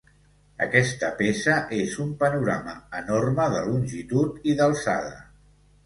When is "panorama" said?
2.25-2.75